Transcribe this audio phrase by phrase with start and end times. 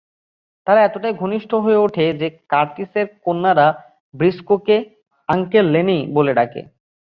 [0.67, 3.67] তারা এতটাই ঘনিষ্ঠ হয়ে ওঠে যে কার্টিসের কন্যারা
[4.13, 4.77] ব্রিস্কোকে
[5.29, 6.61] "আঙ্কেল লেনি" বলে ডাকে।